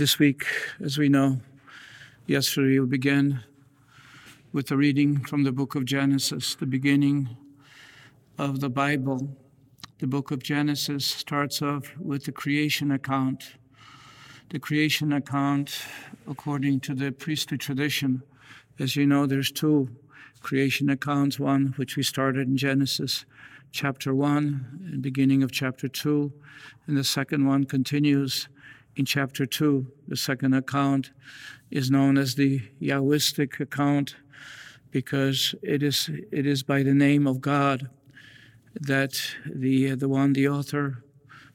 This 0.00 0.18
week, 0.18 0.46
as 0.82 0.96
we 0.96 1.10
know, 1.10 1.42
yesterday 2.26 2.78
we 2.78 2.86
began 2.86 3.44
with 4.50 4.70
a 4.70 4.76
reading 4.78 5.22
from 5.24 5.44
the 5.44 5.52
book 5.52 5.74
of 5.74 5.84
Genesis, 5.84 6.54
the 6.54 6.64
beginning 6.64 7.36
of 8.38 8.60
the 8.60 8.70
Bible. 8.70 9.36
The 9.98 10.06
book 10.06 10.30
of 10.30 10.42
Genesis 10.42 11.04
starts 11.04 11.60
off 11.60 11.94
with 11.98 12.24
the 12.24 12.32
creation 12.32 12.90
account. 12.90 13.56
The 14.48 14.58
creation 14.58 15.12
account, 15.12 15.82
according 16.26 16.80
to 16.80 16.94
the 16.94 17.12
priestly 17.12 17.58
tradition, 17.58 18.22
as 18.78 18.96
you 18.96 19.06
know, 19.06 19.26
there's 19.26 19.52
two 19.52 19.90
creation 20.40 20.88
accounts 20.88 21.38
one 21.38 21.74
which 21.76 21.98
we 21.98 22.02
started 22.02 22.48
in 22.48 22.56
Genesis 22.56 23.26
chapter 23.70 24.14
1 24.14 24.88
and 24.92 25.02
beginning 25.02 25.42
of 25.42 25.52
chapter 25.52 25.88
2, 25.88 26.32
and 26.86 26.96
the 26.96 27.04
second 27.04 27.46
one 27.46 27.64
continues 27.64 28.48
in 28.96 29.04
chapter 29.04 29.46
2. 29.46 29.86
The 30.08 30.16
second 30.16 30.54
account 30.54 31.10
is 31.70 31.90
known 31.90 32.18
as 32.18 32.34
the 32.34 32.62
Yahwistic 32.80 33.60
account 33.60 34.16
because 34.90 35.54
it 35.62 35.82
is, 35.82 36.10
it 36.32 36.46
is 36.46 36.62
by 36.62 36.82
the 36.82 36.94
name 36.94 37.26
of 37.26 37.40
God 37.40 37.88
that 38.74 39.20
the, 39.46 39.94
the 39.94 40.08
one, 40.08 40.32
the 40.32 40.48
author, 40.48 41.04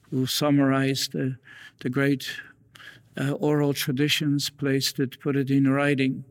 who 0.10 0.26
summarized 0.26 1.12
the, 1.12 1.38
the 1.82 1.90
great 1.90 2.30
uh, 3.20 3.32
oral 3.32 3.74
traditions, 3.74 4.50
placed 4.50 5.00
it, 5.00 5.20
put 5.20 5.36
it 5.36 5.50
in 5.50 5.68
writing. 5.70 6.24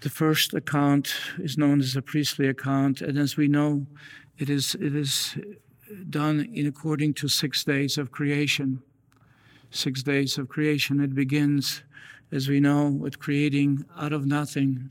The 0.00 0.10
first 0.10 0.52
account 0.52 1.14
is 1.38 1.56
known 1.56 1.80
as 1.80 1.94
the 1.94 2.02
priestly 2.02 2.48
account, 2.48 3.00
and 3.00 3.16
as 3.16 3.36
we 3.36 3.48
know, 3.48 3.86
it 4.38 4.50
is, 4.50 4.74
it 4.74 4.96
is 4.96 5.38
done 6.10 6.40
in 6.52 6.66
according 6.66 7.14
to 7.14 7.28
six 7.28 7.64
days 7.64 7.96
of 7.96 8.10
creation 8.10 8.82
six 9.72 10.02
days 10.02 10.38
of 10.38 10.48
creation. 10.48 11.00
It 11.00 11.14
begins, 11.14 11.82
as 12.30 12.48
we 12.48 12.60
know, 12.60 12.88
with 12.88 13.18
creating 13.18 13.84
out 13.98 14.12
of 14.12 14.26
nothing. 14.26 14.90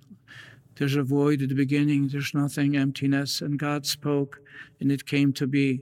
There's 0.76 0.96
a 0.96 1.04
void 1.04 1.42
at 1.42 1.50
the 1.50 1.56
beginning, 1.56 2.08
there's 2.08 2.34
nothing, 2.34 2.76
emptiness, 2.76 3.42
and 3.42 3.60
God 3.60 3.86
spoke, 3.86 4.42
and 4.80 4.92
it 4.92 5.06
came 5.06 5.32
to 5.34 5.48
be. 5.48 5.82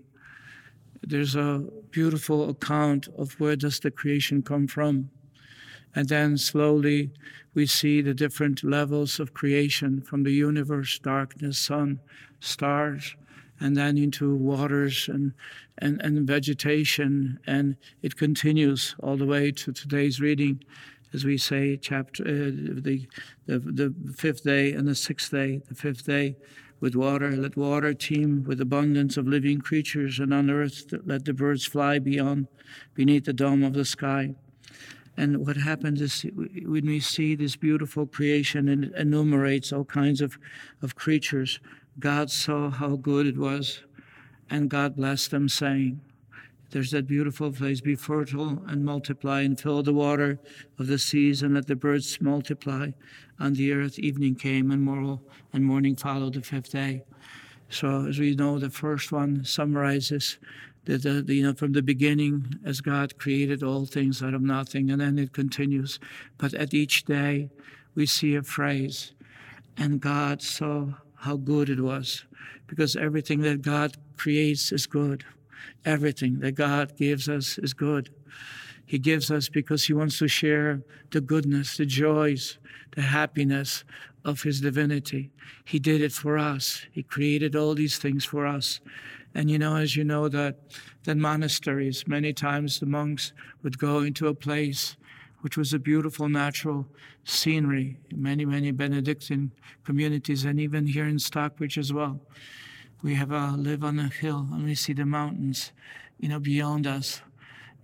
There's 1.02 1.36
a 1.36 1.64
beautiful 1.92 2.50
account 2.50 3.08
of 3.18 3.40
where 3.40 3.56
does 3.56 3.80
the 3.80 3.92
creation 3.92 4.42
come 4.42 4.68
from. 4.68 5.10
And 5.96 6.10
then 6.10 6.38
slowly 6.38 7.12
we 7.54 7.66
see 7.66 8.02
the 8.02 8.14
different 8.14 8.64
levels 8.64 9.20
of 9.20 9.34
creation 9.34 10.02
from 10.02 10.24
the 10.24 10.34
universe, 10.34 11.00
darkness, 11.00 11.58
sun, 11.58 12.00
stars, 12.40 13.16
and 13.60 13.76
then 13.76 13.98
into 13.98 14.36
waters 14.36 15.08
and, 15.08 15.34
and, 15.78 16.02
and 16.02 16.28
vegetation. 16.28 17.40
And 17.46 17.76
it 18.02 18.16
continues 18.18 18.96
all 19.02 19.18
the 19.18 19.26
way 19.26 19.52
to 19.52 19.72
today's 19.72 20.20
reading, 20.22 20.64
as 21.14 21.26
we 21.26 21.38
say, 21.38 21.78
chapter 21.78 22.24
uh, 22.24 22.52
the, 22.82 23.08
the, 23.46 23.60
the 23.60 24.14
fifth 24.16 24.44
day 24.44 24.74
and 24.74 24.88
the 24.88 24.96
sixth 24.96 25.32
day. 25.32 25.62
The 25.68 25.76
fifth 25.76 26.06
day 26.06 26.36
with 26.80 26.96
water, 26.96 27.32
let 27.32 27.58
water 27.58 27.94
teem 27.94 28.44
with 28.46 28.62
abundance 28.62 29.18
of 29.18 29.28
living 29.28 29.60
creatures, 29.60 30.20
and 30.20 30.34
on 30.34 30.50
earth 30.50 30.94
let 31.06 31.26
the 31.26 31.34
birds 31.34 31.66
fly 31.66 32.00
beyond, 32.00 32.48
beneath 32.94 33.26
the 33.26 33.34
dome 33.34 33.64
of 33.64 33.74
the 33.74 33.86
sky. 33.86 34.36
And 35.18 35.46
what 35.46 35.58
happens 35.58 36.00
is 36.00 36.26
when 36.66 36.86
we 36.86 37.02
see 37.02 37.36
this 37.36 37.58
beautiful 37.58 38.06
creation, 38.06 38.70
and 38.70 38.86
enumerates 38.96 39.74
all 39.74 39.84
kinds 39.84 40.22
of, 40.22 40.38
of 40.82 40.96
creatures 40.96 41.60
God 42.00 42.32
saw 42.32 42.70
how 42.70 42.96
good 42.96 43.28
it 43.28 43.38
was, 43.38 43.84
and 44.50 44.70
God 44.70 44.96
blessed 44.96 45.32
them, 45.32 45.50
saying, 45.50 46.00
There's 46.72 46.92
that 46.92 47.08
beautiful 47.08 47.52
place, 47.52 47.82
be 47.82 47.96
fertile 47.96 48.64
and 48.68 48.86
multiply, 48.86 49.42
and 49.42 49.60
fill 49.60 49.84
the 49.84 49.94
water 49.94 50.40
of 50.78 50.88
the 50.88 50.98
seas, 50.98 51.42
and 51.44 51.56
let 51.56 51.68
the 51.68 51.76
birds 51.76 52.22
multiply 52.22 52.92
on 53.40 53.54
the 53.54 53.74
earth. 53.74 54.00
Evening 54.00 54.36
came, 54.36 54.72
and 54.72 54.82
morning, 54.82 55.20
and 55.52 55.66
morning 55.66 55.96
followed 55.96 56.34
the 56.36 56.42
fifth 56.42 56.72
day. 56.72 57.04
So, 57.70 58.08
as 58.08 58.18
we 58.18 58.34
know, 58.34 58.58
the 58.58 58.70
first 58.70 59.12
one 59.12 59.44
summarizes 59.46 60.40
the, 60.86 61.24
you 61.28 61.44
know, 61.44 61.54
from 61.54 61.74
the 61.74 61.84
beginning, 61.84 62.56
as 62.66 62.82
God 62.82 63.18
created 63.18 63.62
all 63.62 63.86
things 63.86 64.24
out 64.24 64.34
of 64.34 64.42
nothing, 64.42 64.90
and 64.90 65.02
then 65.02 65.20
it 65.20 65.34
continues. 65.34 66.00
But 66.38 66.54
at 66.54 66.74
each 66.74 67.06
day, 67.06 67.50
we 67.94 68.06
see 68.06 68.36
a 68.36 68.44
phrase, 68.44 69.14
and 69.78 70.00
God 70.00 70.42
saw 70.42 70.94
how 71.20 71.38
good 71.38 71.70
it 71.70 71.82
was 71.82 72.26
because 72.68 72.96
everything 72.96 73.42
that 73.42 73.62
God 73.62 73.98
creates 74.18 74.72
is 74.72 74.86
good. 74.86 75.26
Everything 75.86 76.40
that 76.40 76.54
God 76.54 76.96
gives 76.98 77.28
us 77.28 77.58
is 77.58 77.74
good. 77.74 78.10
He 78.86 79.00
gives 79.00 79.30
us 79.30 79.50
because 79.50 79.86
He 79.86 79.94
wants 79.94 80.20
to 80.20 80.28
share 80.28 80.82
the 81.12 81.22
goodness, 81.22 81.78
the 81.78 81.86
joys, 81.86 82.58
the 82.96 83.02
happiness 83.02 83.84
of 84.24 84.44
His 84.44 84.62
divinity. 84.62 85.32
He 85.66 85.80
did 85.80 86.02
it 86.02 86.12
for 86.12 86.38
us. 86.38 86.86
He 86.92 87.04
created 87.04 87.56
all 87.56 87.76
these 87.76 87.98
things 87.98 88.26
for 88.26 88.46
us. 88.46 88.80
And 89.36 89.50
you 89.52 89.60
know, 89.60 89.76
as 89.76 89.96
you 89.96 90.04
know, 90.04 90.28
that, 90.30 90.60
that 91.04 91.18
monasteries, 91.18 92.08
many 92.08 92.34
times 92.34 92.80
the 92.80 92.86
monks 92.86 93.32
would 93.62 93.78
go 93.78 94.00
into 94.00 94.28
a 94.28 94.34
place 94.34 94.96
which 95.42 95.58
was 95.58 95.74
a 95.74 95.80
beautiful 95.80 96.28
natural 96.30 96.86
scenery. 97.24 97.98
Many, 98.14 98.46
many 98.46 98.72
Benedictine 98.72 99.52
communities, 99.84 100.46
and 100.46 100.60
even 100.60 100.88
here 100.88 101.06
in 101.06 101.20
Stockbridge 101.20 101.78
as 101.78 101.94
well. 101.94 102.20
We 103.02 103.16
have 103.16 103.32
uh, 103.32 103.54
live 103.56 103.84
on 103.84 104.00
a 104.00 104.10
hill, 104.10 104.48
and 104.52 104.66
we 104.66 104.76
see 104.76 104.94
the 104.94 105.06
mountains, 105.06 105.72
you 106.20 106.30
know, 106.30 106.40
beyond 106.40 106.86
us. 106.86 107.22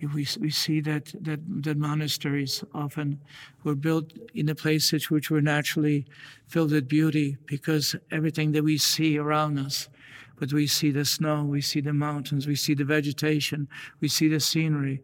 We, 0.02 0.28
we 0.40 0.50
see 0.52 0.82
that, 0.82 1.14
that 1.22 1.40
that 1.64 1.78
monasteries 1.78 2.64
often 2.74 3.22
were 3.64 3.76
built 3.76 4.12
in 4.34 4.46
the 4.46 4.54
places 4.54 5.10
which 5.10 5.32
were 5.32 5.42
naturally 5.42 6.06
filled 6.48 6.72
with 6.72 6.88
beauty 6.88 7.38
because 7.46 7.96
everything 8.12 8.52
that 8.52 8.64
we 8.64 8.78
see 8.78 9.18
around 9.18 9.58
us 9.58 9.88
but 10.38 10.54
we 10.54 10.68
see 10.68 10.92
the 10.92 11.06
snow, 11.06 11.44
we 11.44 11.62
see 11.62 11.82
the 11.82 11.94
mountains, 11.94 12.48
we 12.48 12.56
see 12.56 12.74
the 12.74 12.86
vegetation, 12.86 13.68
we 14.02 14.08
see 14.08 14.28
the 14.28 14.40
scenery. 14.40 15.02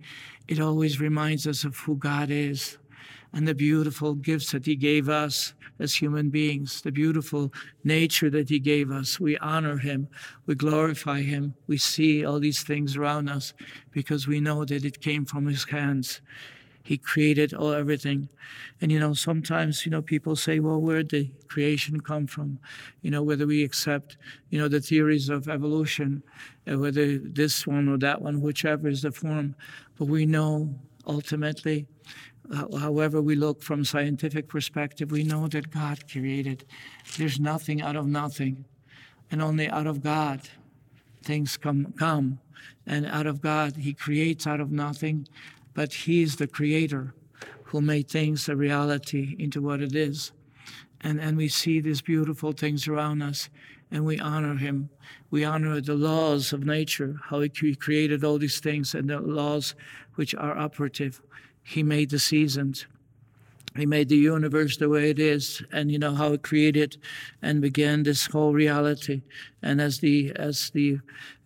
It 0.47 0.59
always 0.59 0.99
reminds 0.99 1.47
us 1.47 1.63
of 1.63 1.77
who 1.77 1.95
God 1.95 2.29
is 2.29 2.77
and 3.33 3.47
the 3.47 3.55
beautiful 3.55 4.15
gifts 4.15 4.51
that 4.51 4.65
He 4.65 4.75
gave 4.75 5.07
us 5.07 5.53
as 5.79 5.95
human 5.95 6.29
beings, 6.29 6.81
the 6.81 6.91
beautiful 6.91 7.51
nature 7.83 8.29
that 8.29 8.49
He 8.49 8.59
gave 8.59 8.91
us. 8.91 9.19
We 9.19 9.37
honor 9.37 9.77
Him, 9.77 10.07
we 10.45 10.55
glorify 10.55 11.21
Him, 11.21 11.55
we 11.67 11.77
see 11.77 12.25
all 12.25 12.39
these 12.39 12.63
things 12.63 12.97
around 12.97 13.29
us 13.29 13.53
because 13.91 14.27
we 14.27 14.39
know 14.39 14.65
that 14.65 14.85
it 14.85 15.01
came 15.01 15.25
from 15.25 15.47
His 15.47 15.63
hands. 15.63 16.21
He 16.83 16.97
created 16.97 17.53
all 17.53 17.73
everything. 17.73 18.29
And 18.79 18.91
you 18.91 18.99
know, 18.99 19.13
sometimes, 19.13 19.85
you 19.85 19.91
know, 19.91 20.01
people 20.01 20.35
say, 20.35 20.59
well, 20.59 20.81
where 20.81 21.03
did 21.03 21.47
creation 21.47 22.01
come 22.01 22.27
from? 22.27 22.59
You 23.01 23.11
know, 23.11 23.23
whether 23.23 23.45
we 23.45 23.63
accept, 23.63 24.17
you 24.49 24.59
know, 24.59 24.67
the 24.67 24.81
theories 24.81 25.29
of 25.29 25.47
evolution, 25.47 26.23
uh, 26.69 26.77
whether 26.77 27.17
this 27.17 27.67
one 27.67 27.87
or 27.87 27.97
that 27.99 28.21
one, 28.21 28.41
whichever 28.41 28.87
is 28.87 29.03
the 29.03 29.11
form. 29.11 29.55
But 29.97 30.05
we 30.05 30.25
know 30.25 30.73
ultimately, 31.05 31.87
uh, 32.53 32.77
however 32.77 33.21
we 33.21 33.35
look 33.35 33.61
from 33.61 33.85
scientific 33.85 34.47
perspective, 34.47 35.11
we 35.11 35.23
know 35.23 35.47
that 35.47 35.71
God 35.71 36.09
created. 36.11 36.65
There's 37.17 37.39
nothing 37.39 37.81
out 37.81 37.95
of 37.95 38.07
nothing. 38.07 38.65
And 39.29 39.41
only 39.41 39.69
out 39.69 39.87
of 39.87 40.03
God 40.03 40.41
things 41.23 41.57
come 41.57 41.93
come. 41.97 42.39
And 42.85 43.05
out 43.05 43.27
of 43.27 43.41
God, 43.41 43.75
He 43.75 43.93
creates 43.93 44.47
out 44.47 44.59
of 44.59 44.71
nothing 44.71 45.27
but 45.73 45.93
He 45.93 46.21
is 46.21 46.35
the 46.35 46.47
creator 46.47 47.13
who 47.63 47.81
made 47.81 48.09
things 48.09 48.49
a 48.49 48.55
reality 48.55 49.35
into 49.39 49.61
what 49.61 49.81
it 49.81 49.95
is. 49.95 50.31
And, 51.01 51.19
and 51.19 51.37
we 51.37 51.47
see 51.47 51.79
these 51.79 52.01
beautiful 52.01 52.51
things 52.51 52.87
around 52.87 53.21
us 53.21 53.49
and 53.91 54.05
we 54.05 54.19
honor 54.19 54.55
Him. 54.55 54.89
We 55.29 55.43
honor 55.43 55.81
the 55.81 55.95
laws 55.95 56.53
of 56.53 56.65
nature, 56.65 57.19
how 57.25 57.41
He 57.41 57.75
created 57.75 58.23
all 58.23 58.39
these 58.39 58.59
things 58.59 58.95
and 58.95 59.09
the 59.09 59.19
laws 59.19 59.75
which 60.15 60.33
are 60.35 60.57
operative. 60.57 61.21
He 61.63 61.83
made 61.83 62.09
the 62.09 62.19
seasons. 62.19 62.87
He 63.75 63.85
made 63.85 64.09
the 64.09 64.17
universe 64.17 64.75
the 64.75 64.89
way 64.89 65.09
it 65.09 65.19
is, 65.19 65.63
and 65.71 65.91
you 65.91 65.97
know 65.97 66.13
how 66.13 66.31
He 66.31 66.37
created 66.37 66.97
and 67.41 67.61
began 67.61 68.03
this 68.03 68.27
whole 68.27 68.53
reality. 68.53 69.21
And 69.61 69.79
as 69.79 69.99
the 69.99 70.33
as 70.35 70.71
the 70.71 70.99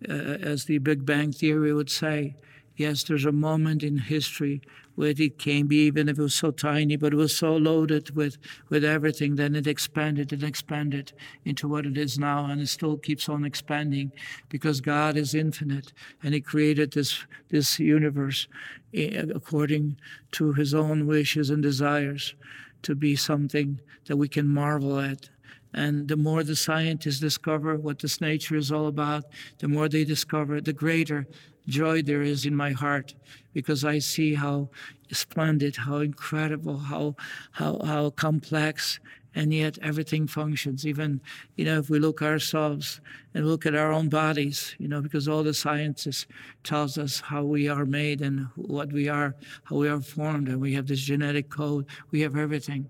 uh, 0.09 0.13
as 0.41 0.65
the 0.65 0.79
Big 0.79 1.05
Bang 1.05 1.31
theory 1.31 1.73
would 1.73 1.89
say, 1.91 2.35
Yes, 2.77 3.03
there's 3.03 3.25
a 3.25 3.31
moment 3.31 3.83
in 3.83 3.97
history 3.97 4.61
where 4.95 5.13
it 5.17 5.37
came, 5.37 5.71
even 5.71 6.09
if 6.09 6.19
it 6.19 6.21
was 6.21 6.35
so 6.35 6.51
tiny, 6.51 6.97
but 6.97 7.13
it 7.13 7.17
was 7.17 7.35
so 7.35 7.55
loaded 7.55 8.15
with, 8.15 8.37
with 8.69 8.83
everything, 8.83 9.35
then 9.35 9.55
it 9.55 9.67
expanded 9.67 10.33
and 10.33 10.43
expanded 10.43 11.13
into 11.45 11.67
what 11.67 11.85
it 11.85 11.97
is 11.97 12.19
now, 12.19 12.45
and 12.45 12.61
it 12.61 12.67
still 12.67 12.97
keeps 12.97 13.29
on 13.29 13.45
expanding 13.45 14.11
because 14.49 14.81
God 14.81 15.15
is 15.15 15.33
infinite 15.33 15.93
and 16.21 16.33
He 16.33 16.41
created 16.41 16.91
this, 16.91 17.25
this 17.49 17.79
universe 17.79 18.47
eh, 18.93 19.23
according 19.33 19.97
to 20.31 20.53
His 20.53 20.73
own 20.73 21.07
wishes 21.07 21.49
and 21.49 21.63
desires 21.63 22.35
to 22.81 22.93
be 22.93 23.15
something 23.15 23.79
that 24.05 24.17
we 24.17 24.27
can 24.27 24.47
marvel 24.47 24.99
at. 24.99 25.29
And 25.73 26.07
the 26.07 26.15
more 26.15 26.43
the 26.43 26.55
scientists 26.55 27.19
discover 27.19 27.75
what 27.75 27.99
this 27.99 28.21
nature 28.21 28.55
is 28.55 28.71
all 28.71 28.87
about, 28.87 29.25
the 29.59 29.67
more 29.67 29.89
they 29.89 30.05
discover, 30.05 30.61
the 30.61 30.71
greater 30.71 31.27
joy 31.67 32.01
there 32.01 32.21
is 32.21 32.45
in 32.45 32.55
my 32.55 32.71
heart 32.71 33.13
because 33.53 33.83
I 33.83 33.99
see 33.99 34.33
how 34.33 34.69
splendid, 35.11 35.75
how 35.75 35.97
incredible, 35.97 36.77
how, 36.77 37.15
how, 37.51 37.79
how 37.83 38.09
complex, 38.11 38.99
and 39.35 39.53
yet 39.53 39.77
everything 39.81 40.27
functions. 40.27 40.87
Even, 40.87 41.21
you 41.55 41.65
know, 41.65 41.79
if 41.79 41.89
we 41.89 41.99
look 41.99 42.21
ourselves 42.21 43.01
and 43.33 43.47
look 43.47 43.65
at 43.65 43.75
our 43.75 43.91
own 43.91 44.09
bodies, 44.09 44.75
you 44.79 44.87
know, 44.87 45.01
because 45.01 45.27
all 45.27 45.43
the 45.43 45.53
sciences 45.53 46.25
tells 46.63 46.97
us 46.97 47.19
how 47.19 47.43
we 47.43 47.67
are 47.67 47.85
made 47.85 48.21
and 48.21 48.47
what 48.55 48.91
we 48.91 49.09
are, 49.09 49.35
how 49.65 49.75
we 49.75 49.89
are 49.89 50.01
formed, 50.01 50.47
and 50.47 50.61
we 50.61 50.73
have 50.73 50.87
this 50.87 51.01
genetic 51.01 51.49
code. 51.49 51.85
We 52.11 52.21
have 52.21 52.37
everything. 52.37 52.87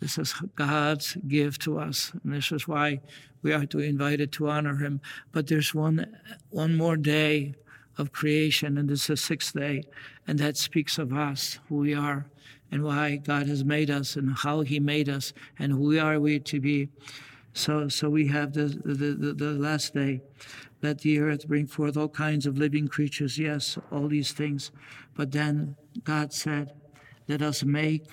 This 0.00 0.18
is 0.18 0.34
God's 0.54 1.16
gift 1.28 1.62
to 1.62 1.78
us, 1.78 2.12
and 2.24 2.32
this 2.32 2.50
is 2.50 2.66
why 2.66 3.00
we 3.42 3.52
are 3.52 3.66
to 3.66 3.78
invite 3.78 4.20
it 4.20 4.32
to 4.32 4.48
honor 4.48 4.76
Him. 4.76 5.00
But 5.32 5.46
there's 5.46 5.74
one, 5.74 6.06
one 6.50 6.76
more 6.76 6.96
day 6.96 7.54
of 7.98 8.12
creation, 8.12 8.78
and 8.78 8.88
this 8.88 9.02
is 9.02 9.06
the 9.06 9.16
sixth 9.16 9.54
day, 9.54 9.82
and 10.26 10.38
that 10.38 10.56
speaks 10.56 10.98
of 10.98 11.12
us, 11.12 11.58
who 11.68 11.76
we 11.76 11.94
are, 11.94 12.26
and 12.70 12.82
why 12.82 13.16
God 13.16 13.46
has 13.46 13.64
made 13.64 13.90
us, 13.90 14.16
and 14.16 14.34
how 14.36 14.60
He 14.60 14.80
made 14.80 15.08
us, 15.08 15.32
and 15.58 15.72
who 15.72 15.98
are 15.98 16.20
we 16.20 16.38
to 16.40 16.60
be. 16.60 16.88
So, 17.52 17.88
so 17.88 18.10
we 18.10 18.28
have 18.28 18.52
the, 18.52 18.66
the, 18.84 19.14
the, 19.14 19.32
the 19.32 19.50
last 19.52 19.94
day. 19.94 20.20
Let 20.82 20.98
the 20.98 21.18
earth 21.20 21.48
bring 21.48 21.66
forth 21.66 21.96
all 21.96 22.08
kinds 22.08 22.44
of 22.44 22.58
living 22.58 22.86
creatures. 22.86 23.38
Yes, 23.38 23.78
all 23.90 24.08
these 24.08 24.32
things. 24.32 24.70
But 25.14 25.32
then 25.32 25.76
God 26.04 26.34
said, 26.34 26.74
Let 27.28 27.40
us 27.40 27.64
make 27.64 28.10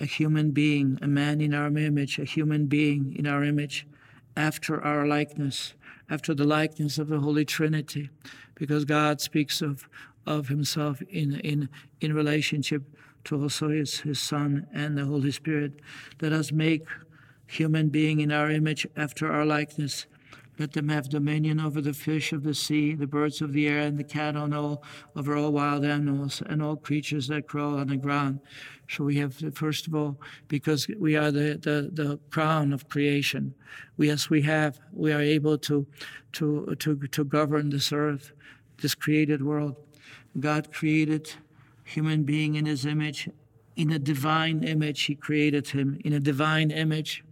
a 0.00 0.06
human 0.06 0.52
being, 0.52 0.98
a 1.02 1.06
man 1.06 1.40
in 1.40 1.52
our 1.52 1.66
image, 1.66 2.18
a 2.18 2.24
human 2.24 2.66
being 2.66 3.14
in 3.16 3.26
our 3.26 3.44
image, 3.44 3.86
after 4.36 4.82
our 4.82 5.06
likeness, 5.06 5.74
after 6.10 6.34
the 6.34 6.44
likeness 6.44 6.98
of 6.98 7.08
the 7.08 7.20
Holy 7.20 7.44
Trinity, 7.44 8.10
because 8.54 8.84
God 8.84 9.20
speaks 9.20 9.62
of, 9.62 9.88
of 10.26 10.48
himself 10.48 11.00
in, 11.02 11.40
in, 11.40 11.68
in 12.00 12.12
relationship 12.12 12.82
to 13.24 13.40
also 13.40 13.68
his, 13.68 14.00
his 14.00 14.20
Son 14.20 14.66
and 14.72 14.96
the 14.96 15.04
Holy 15.06 15.30
Spirit. 15.30 15.80
Let 16.20 16.32
us 16.32 16.52
make 16.52 16.86
human 17.46 17.88
being 17.88 18.20
in 18.20 18.32
our 18.32 18.50
image 18.50 18.86
after 18.96 19.30
our 19.30 19.44
likeness. 19.44 20.06
Let 20.58 20.72
them 20.72 20.88
have 20.88 21.08
dominion 21.08 21.58
over 21.58 21.80
the 21.80 21.92
fish 21.92 22.32
of 22.32 22.44
the 22.44 22.54
sea, 22.54 22.94
the 22.94 23.06
birds 23.06 23.40
of 23.40 23.52
the 23.52 23.66
air, 23.66 23.80
and 23.80 23.98
the 23.98 24.04
cattle, 24.04 24.44
and 24.44 24.54
all 24.54 24.84
over 25.16 25.36
all 25.36 25.52
wild 25.52 25.84
animals, 25.84 26.42
and 26.46 26.62
all 26.62 26.76
creatures 26.76 27.26
that 27.28 27.48
crawl 27.48 27.78
on 27.78 27.88
the 27.88 27.96
ground. 27.96 28.40
So 28.88 29.04
we 29.04 29.16
have, 29.16 29.34
first 29.54 29.86
of 29.86 29.94
all, 29.94 30.20
because 30.46 30.86
we 30.98 31.16
are 31.16 31.32
the, 31.32 31.58
the, 31.60 31.90
the 31.92 32.20
crown 32.30 32.72
of 32.72 32.88
creation. 32.88 33.54
We, 33.96 34.08
yes, 34.08 34.30
we 34.30 34.42
have, 34.42 34.78
we 34.92 35.12
are 35.12 35.20
able 35.20 35.58
to, 35.58 35.86
to, 36.34 36.76
to, 36.78 36.96
to 36.96 37.24
govern 37.24 37.70
this 37.70 37.92
earth, 37.92 38.32
this 38.80 38.94
created 38.94 39.42
world. 39.42 39.76
God 40.38 40.72
created 40.72 41.32
human 41.84 42.24
being 42.24 42.54
in 42.54 42.66
his 42.66 42.86
image. 42.86 43.28
In 43.76 43.90
a 43.90 43.98
divine 43.98 44.62
image, 44.62 45.02
he 45.02 45.14
created 45.14 45.68
him. 45.68 46.00
In 46.04 46.12
a 46.12 46.20
divine 46.20 46.70
image. 46.70 47.24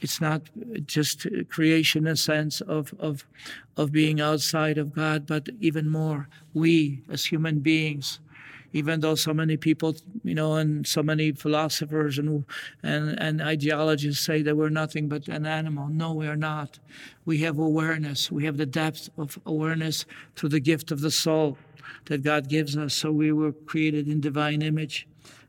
It's 0.00 0.20
not 0.20 0.42
just 0.86 1.26
creation, 1.48 2.06
a 2.06 2.16
sense 2.16 2.60
of, 2.60 2.94
of, 2.98 3.24
of 3.76 3.92
being 3.92 4.20
outside 4.20 4.78
of 4.78 4.94
God, 4.94 5.26
but 5.26 5.48
even 5.60 5.88
more, 5.88 6.28
we 6.52 7.02
as 7.10 7.26
human 7.26 7.60
beings, 7.60 8.20
even 8.72 9.00
though 9.00 9.14
so 9.14 9.32
many 9.32 9.56
people, 9.56 9.96
you 10.22 10.34
know, 10.34 10.56
and 10.56 10.86
so 10.86 11.02
many 11.02 11.32
philosophers 11.32 12.18
and, 12.18 12.44
and, 12.82 13.18
and 13.18 13.40
ideologists 13.40 14.24
say 14.24 14.42
that 14.42 14.56
we're 14.56 14.68
nothing 14.68 15.08
but 15.08 15.28
an 15.28 15.46
animal. 15.46 15.88
No, 15.88 16.12
we 16.12 16.26
are 16.26 16.36
not. 16.36 16.78
We 17.24 17.38
have 17.38 17.58
awareness. 17.58 18.30
We 18.30 18.44
have 18.44 18.58
the 18.58 18.66
depth 18.66 19.08
of 19.16 19.38
awareness 19.46 20.04
through 20.34 20.50
the 20.50 20.60
gift 20.60 20.90
of 20.90 21.00
the 21.00 21.10
soul 21.10 21.56
that 22.06 22.22
God 22.22 22.48
gives 22.48 22.76
us. 22.76 22.94
So 22.94 23.10
we 23.12 23.32
were 23.32 23.52
created 23.52 24.08
in 24.08 24.20
divine 24.20 24.60
image. 24.60 25.06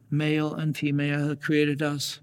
Male 0.09 0.53
and 0.53 0.77
female 0.77 1.35
created 1.35 1.81
us 1.81 2.21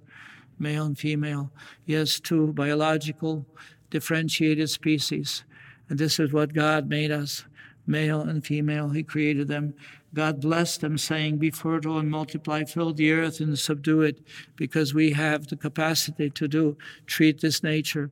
male 0.59 0.85
and 0.85 0.99
female. 0.99 1.51
Yes, 1.87 2.21
two 2.21 2.53
biological 2.53 3.47
differentiated 3.91 4.71
species. 4.71 5.45
And 5.89 5.99
this 5.99 6.19
is 6.19 6.33
what 6.33 6.55
God 6.55 6.89
made 6.89 7.11
us 7.11 7.45
male 7.87 8.23
and 8.23 8.45
female. 8.45 8.91
He 8.91 9.03
created 9.03 9.49
them. 9.49 9.75
God 10.15 10.41
blessed 10.41 10.81
them, 10.81 10.97
saying, 10.97 11.39
Be 11.39 11.51
fertile 11.51 11.99
and 11.99 12.09
multiply, 12.09 12.65
fill 12.65 12.93
the 12.93 13.11
earth 13.13 13.41
and 13.41 13.59
subdue 13.59 14.03
it, 14.03 14.21
because 14.55 14.95
we 14.95 15.11
have 15.13 15.49
the 15.49 15.57
capacity 15.57 16.31
to 16.31 16.47
do, 16.47 16.77
treat 17.07 17.41
this 17.41 17.63
nature 17.63 18.11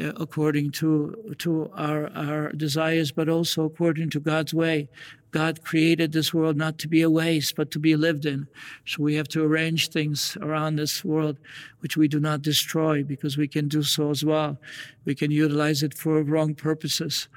uh, 0.00 0.12
according 0.16 0.72
to, 0.72 1.34
to 1.38 1.70
our, 1.74 2.10
our 2.14 2.50
desires, 2.52 3.12
but 3.12 3.28
also 3.28 3.64
according 3.64 4.10
to 4.10 4.20
God's 4.20 4.52
way. 4.52 4.88
God 5.36 5.62
created 5.62 6.12
this 6.12 6.32
world 6.32 6.56
not 6.56 6.78
to 6.78 6.88
be 6.88 7.02
a 7.02 7.10
waste, 7.10 7.56
but 7.56 7.70
to 7.72 7.78
be 7.78 7.94
lived 7.94 8.24
in. 8.24 8.48
So 8.86 9.02
we 9.02 9.16
have 9.16 9.28
to 9.28 9.44
arrange 9.44 9.90
things 9.90 10.38
around 10.40 10.76
this 10.76 11.04
world 11.04 11.36
which 11.80 11.94
we 11.94 12.08
do 12.08 12.18
not 12.18 12.40
destroy 12.40 13.04
because 13.04 13.36
we 13.36 13.46
can 13.46 13.68
do 13.68 13.82
so 13.82 14.08
as 14.08 14.24
well. 14.24 14.56
We 15.04 15.14
can 15.14 15.30
utilize 15.30 15.82
it 15.82 15.92
for 15.92 16.22
wrong 16.22 16.54
purposes. 16.54 17.28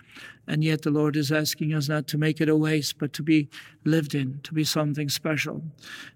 And 0.47 0.63
yet 0.63 0.83
the 0.83 0.91
Lord 0.91 1.17
is 1.17 1.29
asking 1.29 1.73
us 1.73 1.89
not 1.89 2.07
to 2.07 2.17
make 2.17 2.39
it 2.39 2.47
a 2.47 2.55
waste, 2.55 2.99
but 2.99 3.11
to 3.15 3.21
be 3.21 3.49
lived 3.83 4.15
in, 4.15 4.39
to 4.43 4.53
be 4.53 4.63
something 4.63 5.09
special. 5.09 5.61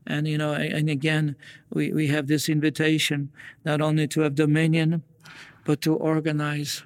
And, 0.08 0.26
you 0.26 0.38
know, 0.38 0.54
and 0.54 0.90
again, 0.90 1.36
we, 1.70 1.92
we 1.92 2.08
have 2.08 2.28
this 2.28 2.48
invitation 2.48 3.30
not 3.66 3.82
only 3.82 4.08
to 4.08 4.22
have 4.22 4.36
dominion, 4.36 5.04
but 5.66 5.82
to 5.82 5.94
organize, 5.94 6.84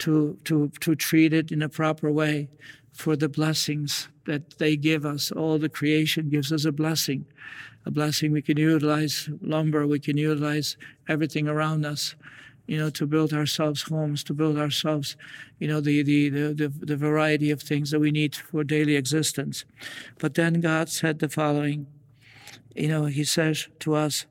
to, 0.00 0.36
to, 0.44 0.70
to 0.80 0.94
treat 0.94 1.32
it 1.32 1.50
in 1.50 1.62
a 1.62 1.68
proper 1.70 2.12
way 2.12 2.50
for 2.98 3.14
the 3.14 3.28
blessings 3.28 4.08
that 4.26 4.58
they 4.58 4.76
give 4.76 5.06
us. 5.06 5.30
All 5.30 5.56
the 5.56 5.68
creation 5.68 6.30
gives 6.30 6.52
us 6.52 6.64
a 6.64 6.72
blessing. 6.72 7.26
A 7.86 7.92
blessing 7.92 8.32
we 8.32 8.42
can 8.42 8.56
utilize 8.58 9.30
lumber, 9.40 9.86
we 9.86 10.00
can 10.00 10.16
utilize 10.16 10.76
everything 11.06 11.46
around 11.46 11.86
us, 11.86 12.16
you 12.66 12.76
know, 12.76 12.90
to 12.90 13.06
build 13.06 13.32
ourselves 13.32 13.82
homes, 13.82 14.24
to 14.24 14.34
build 14.34 14.58
ourselves, 14.58 15.16
you 15.60 15.68
know, 15.68 15.80
the, 15.80 16.02
the, 16.02 16.28
the, 16.28 16.68
the, 16.68 16.96
variety 16.96 17.52
of 17.52 17.62
things 17.62 17.92
that 17.92 18.00
we 18.00 18.10
need 18.10 18.34
for 18.34 18.64
daily 18.64 18.96
existence. 18.96 19.64
But 20.18 20.34
then 20.34 20.60
God 20.60 20.88
said 20.88 21.20
the 21.20 21.28
following, 21.28 21.86
you 22.74 22.88
know, 22.88 23.04
He 23.04 23.22
says 23.22 23.68
to 23.78 23.94
us, 23.94 24.26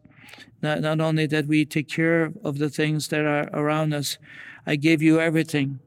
not, 0.61 0.81
not 0.81 0.99
only 0.99 1.25
that 1.27 1.47
we 1.47 1.63
take 1.63 1.87
care 1.87 2.33
of 2.43 2.57
the 2.57 2.69
things 2.69 3.07
that 3.07 3.21
are 3.21 3.49
around 3.53 3.93
us, 3.93 4.17
I 4.65 4.75
give 4.75 5.01
you 5.01 5.21
everything. 5.21 5.79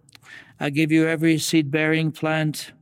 I 0.58 0.70
give 0.70 0.92
you 0.92 1.06
every 1.08 1.38
seed 1.38 1.70
bearing 1.70 2.12
plant 2.12 2.72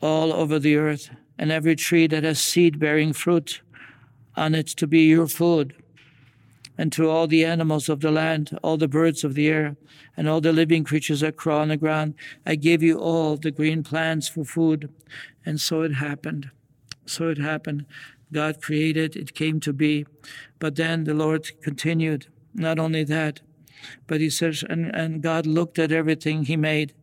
all 0.00 0.32
over 0.32 0.58
the 0.58 0.76
earth, 0.76 1.10
and 1.38 1.50
every 1.50 1.74
tree 1.74 2.06
that 2.06 2.24
has 2.24 2.38
seed 2.38 2.78
bearing 2.78 3.12
fruit 3.12 3.62
on 4.36 4.54
it 4.54 4.66
to 4.68 4.86
be 4.86 5.08
your 5.08 5.26
food. 5.26 5.74
And 6.76 6.92
to 6.92 7.08
all 7.08 7.26
the 7.26 7.44
animals 7.44 7.88
of 7.88 8.00
the 8.00 8.10
land, 8.10 8.58
all 8.62 8.76
the 8.76 8.88
birds 8.88 9.24
of 9.24 9.34
the 9.34 9.48
air, 9.48 9.76
and 10.16 10.28
all 10.28 10.40
the 10.40 10.52
living 10.52 10.84
creatures 10.84 11.20
that 11.20 11.36
crawl 11.36 11.60
on 11.60 11.68
the 11.68 11.76
ground, 11.76 12.14
I 12.44 12.56
give 12.56 12.82
you 12.82 12.98
all 12.98 13.36
the 13.36 13.50
green 13.50 13.82
plants 13.82 14.28
for 14.28 14.44
food. 14.44 14.92
And 15.46 15.60
so 15.60 15.82
it 15.82 15.94
happened. 15.94 16.50
So 17.06 17.28
it 17.28 17.38
happened. 17.38 17.86
God 18.32 18.60
created, 18.60 19.14
it 19.14 19.34
came 19.34 19.60
to 19.60 19.72
be. 19.72 20.06
But 20.58 20.76
then 20.76 21.04
the 21.04 21.14
Lord 21.14 21.60
continued. 21.62 22.26
Not 22.54 22.78
only 22.78 23.04
that, 23.04 23.40
but 24.06 24.20
he 24.20 24.30
says, 24.30 24.64
and, 24.68 24.94
and 24.94 25.22
God 25.22 25.46
looked 25.46 25.78
at 25.78 25.92
everything 25.92 26.44
he 26.44 26.56
made, 26.56 26.94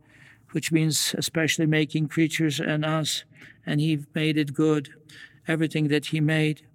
which 0.52 0.72
means 0.72 1.16
especially 1.18 1.66
making 1.66 2.08
creatures 2.08 2.60
and 2.60 2.86
us, 2.86 3.24
and 3.66 3.80
he 3.80 4.06
made 4.14 4.38
it 4.38 4.54
good, 4.54 4.90
everything 5.48 5.88
that 5.88 6.08
he 6.08 6.20
made, 6.20 6.68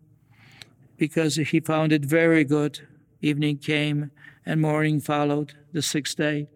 because 0.97 1.37
he 1.37 1.61
found 1.61 1.93
it 1.93 2.05
very 2.05 2.45
good. 2.45 2.87
Evening 3.21 3.59
came 3.59 4.11
and 4.45 4.61
morning 4.61 5.01
followed 5.01 5.55
the 5.73 5.83
sixth 5.83 6.17
day. 6.17 6.49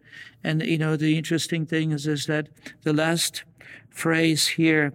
And 0.43 0.63
you 0.63 0.79
know, 0.79 0.97
the 0.97 1.17
interesting 1.19 1.67
thing 1.67 1.93
is, 1.93 2.07
is 2.07 2.27
that 2.27 2.49
the 2.83 2.93
last 2.93 3.45
phrase 3.91 4.47
here 4.49 4.93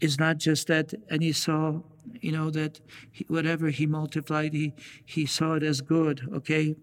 is 0.00 0.18
not 0.18 0.38
just 0.38 0.68
that, 0.68 0.94
and 1.10 1.22
he 1.22 1.32
saw 1.32 1.80
you 2.20 2.32
know, 2.32 2.50
that 2.50 2.80
he, 3.10 3.24
whatever 3.28 3.70
he 3.70 3.86
multiplied, 3.86 4.52
he, 4.52 4.72
he 5.04 5.26
saw 5.26 5.54
it 5.54 5.62
as 5.62 5.80
good, 5.80 6.28
okay? 6.32 6.76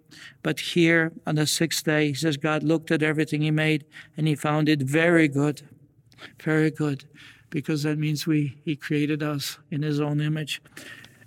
But 0.44 0.60
here 0.60 1.13
on 1.25 1.36
the 1.36 1.48
sixth 1.48 1.86
day, 1.86 2.08
he 2.08 2.13
says, 2.13 2.38
God 2.38 2.63
looked 2.63 2.91
at 2.91 3.03
everything 3.03 3.41
he 3.41 3.51
made 3.51 3.86
and 4.15 4.27
he 4.27 4.36
found 4.36 4.70
it 4.70 4.82
very 4.82 5.27
good, 5.27 5.62
very 6.41 6.72
good, 6.72 7.06
because 7.50 7.84
that 7.84 7.98
means 7.98 8.25
we, 8.25 8.58
he 8.65 8.75
created 8.75 9.22
us 9.22 9.60
in 9.70 9.84
his 9.84 10.00
own 10.00 10.22
image. 10.22 10.62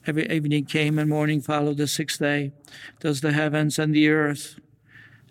Every 0.07 0.31
evening 0.31 0.65
came 0.65 0.99
and 0.99 1.11
morning 1.11 1.41
followed 1.41 1.77
the 1.77 1.87
sixth 1.87 2.19
day. 2.19 2.53
Thus 3.01 3.21
the 3.21 3.33
heavens 3.33 3.79
and 3.79 3.95
the 3.95 4.09
earth 4.09 4.59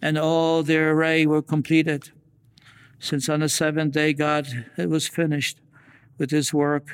and 0.01 0.17
all 0.17 0.63
their 0.63 0.91
array 0.91 1.25
were 1.25 1.41
completed. 1.41 2.12
Since 3.00 3.29
on 3.29 3.39
the 3.39 3.50
seventh 3.50 3.93
day 3.93 4.13
God 4.13 4.67
it 4.77 4.89
was 4.89 5.07
finished 5.07 5.59
with 6.17 6.31
his 6.31 6.53
work 6.53 6.88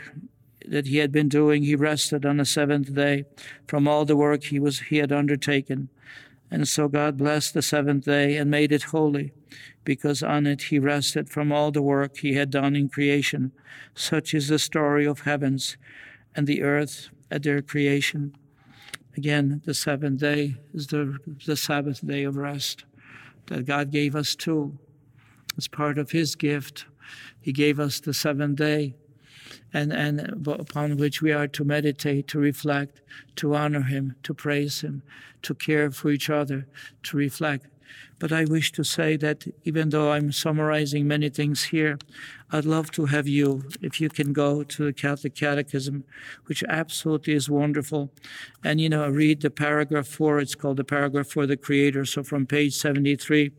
that 0.69 0.87
he 0.87 0.97
had 0.97 1.11
been 1.11 1.29
doing, 1.29 1.63
he 1.63 1.75
rested 1.75 2.25
on 2.25 2.37
the 2.37 2.45
seventh 2.45 2.93
day 2.93 3.25
from 3.67 3.87
all 3.87 4.05
the 4.05 4.15
work 4.15 4.45
he 4.45 4.59
was 4.59 4.79
he 4.79 4.97
had 4.97 5.11
undertaken. 5.11 5.89
And 6.51 6.67
so 6.67 6.87
God 6.87 7.17
blessed 7.17 7.53
the 7.53 7.61
seventh 7.61 8.05
day 8.05 8.37
and 8.37 8.51
made 8.51 8.71
it 8.71 8.83
holy, 8.83 9.33
because 9.83 10.21
on 10.21 10.45
it 10.45 10.63
he 10.63 10.79
rested 10.79 11.29
from 11.29 11.51
all 11.51 11.71
the 11.71 11.81
work 11.81 12.17
he 12.17 12.33
had 12.33 12.49
done 12.49 12.75
in 12.75 12.89
creation. 12.89 13.51
Such 13.95 14.33
is 14.33 14.47
the 14.47 14.59
story 14.59 15.05
of 15.05 15.21
heavens 15.21 15.77
and 16.35 16.45
the 16.45 16.61
earth 16.61 17.09
at 17.31 17.43
their 17.43 17.61
creation. 17.61 18.35
Again, 19.17 19.61
the 19.65 19.73
seventh 19.73 20.19
day 20.19 20.57
is 20.73 20.87
the, 20.87 21.17
the 21.45 21.55
Sabbath 21.55 22.05
day 22.05 22.23
of 22.23 22.35
rest 22.35 22.85
that 23.47 23.65
God 23.65 23.91
gave 23.91 24.15
us 24.15 24.35
too. 24.35 24.77
As 25.57 25.67
part 25.67 25.97
of 25.97 26.11
his 26.11 26.35
gift, 26.35 26.85
he 27.39 27.53
gave 27.53 27.79
us 27.79 27.99
the 27.99 28.13
seventh 28.13 28.57
day 28.57 28.95
and, 29.75 29.91
and 29.91 30.47
upon 30.47 30.95
which 30.95 31.21
we 31.21 31.33
are 31.33 31.49
to 31.49 31.65
meditate, 31.65 32.29
to 32.29 32.39
reflect, 32.39 33.01
to 33.35 33.53
honor 33.55 33.81
Him, 33.81 34.15
to 34.23 34.33
praise 34.33 34.79
Him, 34.79 35.03
to 35.41 35.53
care 35.53 35.91
for 35.91 36.11
each 36.11 36.29
other, 36.29 36.65
to 37.03 37.17
reflect. 37.17 37.67
But 38.19 38.31
I 38.31 38.45
wish 38.45 38.71
to 38.73 38.83
say 38.83 39.17
that 39.17 39.45
even 39.63 39.89
though 39.89 40.11
I'm 40.11 40.31
summarizing 40.31 41.07
many 41.07 41.29
things 41.29 41.65
here, 41.65 41.97
I'd 42.51 42.65
love 42.65 42.91
to 42.91 43.07
have 43.07 43.27
you, 43.27 43.63
if 43.81 43.99
you 43.99 44.09
can 44.09 44.31
go 44.31 44.63
to 44.63 44.85
the 44.85 44.93
Catholic 44.93 45.35
Catechism, 45.35 46.03
which 46.45 46.63
absolutely 46.69 47.33
is 47.33 47.49
wonderful, 47.49 48.11
and 48.63 48.79
you 48.79 48.89
know, 48.89 49.09
read 49.09 49.41
the 49.41 49.49
paragraph 49.49 50.07
four. 50.07 50.39
It's 50.39 50.55
called 50.55 50.77
the 50.77 50.83
paragraph 50.83 51.27
for 51.27 51.45
the 51.45 51.57
Creator. 51.57 52.05
So 52.05 52.23
from 52.23 52.45
page 52.45 52.75
73 52.75 53.51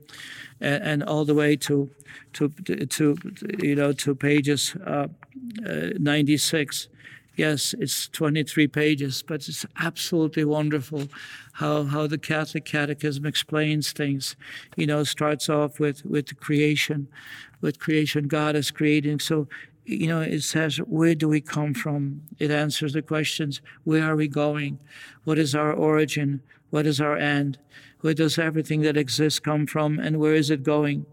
and, 0.60 0.82
and 0.82 1.02
all 1.02 1.24
the 1.24 1.34
way 1.34 1.56
to, 1.56 1.90
to, 2.34 2.48
to, 2.48 3.16
you 3.58 3.74
know, 3.74 3.92
to 3.92 4.14
pages 4.14 4.74
uh, 4.86 5.08
uh, 5.68 5.90
96. 5.98 6.88
Yes, 7.36 7.74
it's 7.78 8.08
23 8.08 8.66
pages, 8.68 9.22
but 9.22 9.46
it's 9.46 9.66
absolutely 9.78 10.44
wonderful 10.46 11.08
how, 11.52 11.84
how 11.84 12.06
the 12.06 12.16
Catholic 12.16 12.64
Catechism 12.64 13.26
explains 13.26 13.92
things. 13.92 14.36
You 14.74 14.86
know, 14.86 15.04
starts 15.04 15.50
off 15.50 15.78
with, 15.78 16.04
with 16.06 16.34
creation, 16.40 17.08
with 17.60 17.78
creation 17.78 18.26
God 18.26 18.56
is 18.56 18.70
creating. 18.70 19.20
So, 19.20 19.48
you 19.84 20.06
know, 20.06 20.22
it 20.22 20.44
says, 20.44 20.78
where 20.78 21.14
do 21.14 21.28
we 21.28 21.42
come 21.42 21.74
from? 21.74 22.22
It 22.38 22.50
answers 22.50 22.94
the 22.94 23.02
questions, 23.02 23.60
where 23.84 24.10
are 24.10 24.16
we 24.16 24.28
going? 24.28 24.78
What 25.24 25.38
is 25.38 25.54
our 25.54 25.72
origin? 25.74 26.40
What 26.70 26.86
is 26.86 27.02
our 27.02 27.18
end? 27.18 27.58
Where 28.00 28.14
does 28.14 28.38
everything 28.38 28.80
that 28.82 28.96
exists 28.96 29.40
come 29.40 29.66
from 29.66 29.98
and 29.98 30.18
where 30.18 30.34
is 30.34 30.50
it 30.50 30.62
going? 30.62 31.04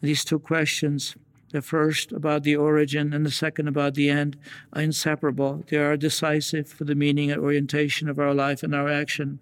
These 0.00 0.24
two 0.24 0.40
questions 0.40 1.14
the 1.52 1.62
first 1.62 2.12
about 2.12 2.42
the 2.42 2.56
origin 2.56 3.12
and 3.12 3.26
the 3.26 3.30
second 3.30 3.68
about 3.68 3.94
the 3.94 4.08
end, 4.08 4.36
are 4.72 4.82
inseparable. 4.82 5.64
They 5.68 5.76
are 5.76 5.96
decisive 5.96 6.68
for 6.68 6.84
the 6.84 6.94
meaning 6.94 7.30
and 7.30 7.40
orientation 7.40 8.08
of 8.08 8.18
our 8.18 8.34
life 8.34 8.62
and 8.62 8.74
our 8.74 8.88
action. 8.88 9.40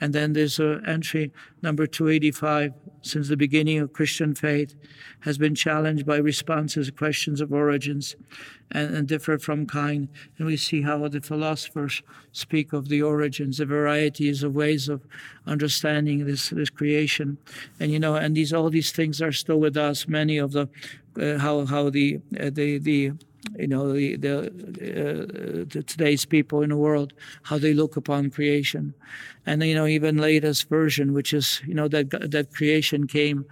And 0.00 0.12
then 0.12 0.32
there's 0.32 0.58
an 0.58 0.84
entry 0.86 1.32
number 1.62 1.86
285 1.86 2.72
since 3.02 3.28
the 3.28 3.36
beginning 3.36 3.78
of 3.78 3.92
Christian 3.92 4.34
faith 4.34 4.74
has 5.20 5.38
been 5.38 5.54
challenged 5.54 6.06
by 6.06 6.16
responses 6.16 6.86
to 6.86 6.92
questions 6.92 7.40
of 7.40 7.52
origins 7.52 8.16
and, 8.70 8.94
and 8.94 9.08
differ 9.08 9.38
from 9.38 9.66
kind. 9.66 10.08
And 10.38 10.46
we 10.46 10.56
see 10.56 10.82
how 10.82 11.06
the 11.08 11.20
philosophers 11.20 12.02
speak 12.32 12.72
of 12.72 12.88
the 12.88 13.02
origins, 13.02 13.58
the 13.58 13.66
varieties 13.66 14.42
of 14.42 14.54
ways 14.54 14.88
of 14.88 15.06
understanding 15.46 16.26
this, 16.26 16.50
this 16.50 16.70
creation. 16.70 17.38
And 17.78 17.90
you 17.90 17.98
know, 17.98 18.14
and 18.14 18.36
these 18.36 18.52
all 18.52 18.70
these 18.70 18.92
things 18.92 19.20
are 19.22 19.32
still 19.32 19.60
with 19.60 19.76
us. 19.76 20.06
Many 20.06 20.38
of 20.38 20.52
the 20.52 20.68
uh, 21.20 21.38
how 21.38 21.66
how 21.66 21.90
the 21.90 22.20
uh, 22.38 22.50
the 22.50 22.78
the 22.78 23.12
you 23.58 23.66
know 23.66 23.92
the, 23.92 24.16
the, 24.16 24.38
uh, 24.40 25.64
the, 25.68 25.82
today's 25.86 26.24
people 26.24 26.62
in 26.62 26.70
the 26.70 26.76
world 26.76 27.12
how 27.42 27.58
they 27.58 27.74
look 27.74 27.96
upon 27.96 28.30
creation. 28.30 28.94
And 29.46 29.62
you 29.62 29.74
know 29.74 29.86
even 29.86 30.18
latest 30.18 30.68
version 30.68 31.12
which 31.12 31.32
is 31.32 31.62
you 31.66 31.74
know 31.74 31.88
that 31.88 32.10
that 32.30 32.54
creation 32.54 33.06
came 33.06 33.46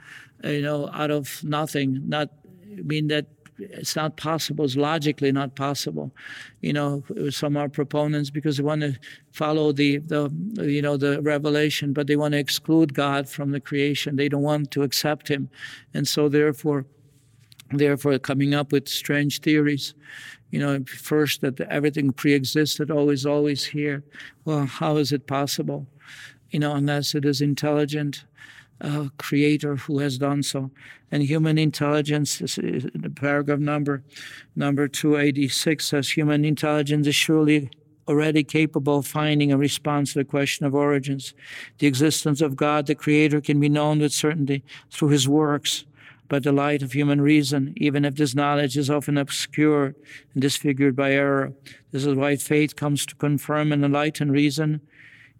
you 0.44 0.62
know 0.62 0.88
out 0.92 1.10
of 1.10 1.42
nothing. 1.42 2.02
Not 2.08 2.30
I 2.78 2.82
mean 2.82 3.08
that 3.08 3.26
it's 3.60 3.96
not 3.96 4.16
possible 4.16 4.64
it's 4.64 4.76
logically 4.76 5.32
not 5.32 5.56
possible. 5.56 6.12
You 6.60 6.72
know 6.72 7.02
some 7.30 7.56
are 7.56 7.68
proponents 7.68 8.30
because 8.30 8.58
they 8.58 8.62
want 8.62 8.82
to 8.82 8.98
follow 9.32 9.72
the 9.72 9.98
the 9.98 10.30
you 10.58 10.82
know 10.82 10.96
the 10.96 11.20
revelation 11.22 11.92
but 11.92 12.06
they 12.06 12.16
want 12.16 12.32
to 12.32 12.38
exclude 12.38 12.94
god 12.94 13.28
from 13.28 13.50
the 13.50 13.60
creation. 13.60 14.16
They 14.16 14.28
don't 14.28 14.42
want 14.42 14.70
to 14.72 14.82
accept 14.82 15.28
him. 15.28 15.50
And 15.92 16.06
so 16.06 16.28
therefore 16.28 16.86
therefore 17.70 18.18
coming 18.18 18.54
up 18.54 18.72
with 18.72 18.88
strange 18.88 19.40
theories. 19.40 19.94
You 20.50 20.60
know, 20.60 20.84
first 20.86 21.42
that 21.42 21.60
everything 21.60 22.12
pre-existed, 22.12 22.90
always, 22.90 23.26
always 23.26 23.66
here. 23.66 24.02
Well, 24.44 24.66
how 24.66 24.96
is 24.96 25.12
it 25.12 25.26
possible? 25.26 25.86
You 26.50 26.60
know, 26.60 26.74
unless 26.74 27.14
it 27.14 27.24
is 27.24 27.40
intelligent 27.40 28.24
uh, 28.80 29.08
creator 29.18 29.76
who 29.76 29.98
has 29.98 30.18
done 30.18 30.42
so. 30.42 30.70
And 31.10 31.22
human 31.22 31.58
intelligence, 31.58 32.40
is 32.40 32.56
the 32.56 33.10
paragraph 33.14 33.58
number 33.58 34.02
number 34.54 34.88
286 34.88 35.84
says, 35.84 36.10
human 36.10 36.44
intelligence 36.44 37.06
is 37.06 37.14
surely 37.14 37.70
already 38.06 38.42
capable 38.42 38.98
of 38.98 39.06
finding 39.06 39.52
a 39.52 39.58
response 39.58 40.12
to 40.12 40.20
the 40.20 40.24
question 40.24 40.64
of 40.64 40.74
origins. 40.74 41.34
The 41.78 41.86
existence 41.86 42.40
of 42.40 42.56
God, 42.56 42.86
the 42.86 42.94
Creator, 42.94 43.42
can 43.42 43.60
be 43.60 43.68
known 43.68 43.98
with 43.98 44.12
certainty 44.12 44.64
through 44.90 45.08
His 45.08 45.28
works 45.28 45.84
by 46.28 46.38
the 46.38 46.52
light 46.52 46.82
of 46.82 46.92
human 46.92 47.20
reason, 47.20 47.72
even 47.76 48.04
if 48.04 48.16
this 48.16 48.34
knowledge 48.34 48.76
is 48.76 48.90
often 48.90 49.16
obscure 49.16 49.94
and 50.34 50.42
disfigured 50.42 50.94
by 50.94 51.12
error. 51.12 51.52
This 51.90 52.04
is 52.04 52.14
why 52.14 52.36
faith 52.36 52.76
comes 52.76 53.06
to 53.06 53.14
confirm 53.14 53.72
and 53.72 53.84
enlighten 53.84 54.30
reason 54.30 54.80